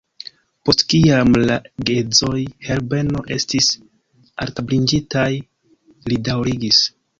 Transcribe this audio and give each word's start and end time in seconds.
Post 0.69 0.83
kiam 0.93 1.35
la 1.49 1.57
geedzoj 1.89 2.39
Herbeno 2.69 3.23
estis 3.37 3.69
altabliĝintaj, 4.47 5.29
li 6.11 6.23
daŭrigis: 6.33 6.85